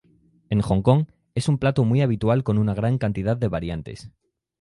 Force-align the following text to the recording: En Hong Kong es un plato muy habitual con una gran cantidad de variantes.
En 0.49 0.61
Hong 0.67 0.81
Kong 0.81 1.05
es 1.35 1.47
un 1.47 1.59
plato 1.59 1.83
muy 1.85 2.01
habitual 2.01 2.43
con 2.43 2.57
una 2.57 2.73
gran 2.73 2.97
cantidad 2.97 3.37
de 3.37 3.47
variantes. 3.49 4.09